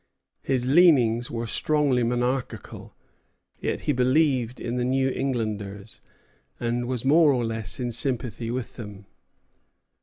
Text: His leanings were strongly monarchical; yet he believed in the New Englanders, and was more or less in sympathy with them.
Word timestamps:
His 0.41 0.65
leanings 0.65 1.29
were 1.29 1.45
strongly 1.45 2.01
monarchical; 2.01 2.95
yet 3.59 3.81
he 3.81 3.93
believed 3.93 4.59
in 4.59 4.77
the 4.77 4.83
New 4.83 5.11
Englanders, 5.11 6.01
and 6.59 6.87
was 6.87 7.05
more 7.05 7.31
or 7.31 7.45
less 7.45 7.79
in 7.79 7.91
sympathy 7.91 8.49
with 8.49 8.77
them. 8.77 9.05